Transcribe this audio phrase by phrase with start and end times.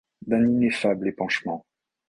[0.25, 1.63] D'un ineffable épanchement!